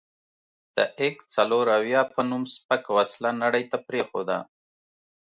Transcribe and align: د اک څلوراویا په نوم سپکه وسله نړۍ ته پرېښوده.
د 0.75 0.77
اک 1.03 1.15
څلوراویا 1.33 2.01
په 2.13 2.19
نوم 2.29 2.43
سپکه 2.53 2.91
وسله 2.97 3.29
نړۍ 3.43 3.63
ته 3.71 3.77
پرېښوده. 3.87 4.37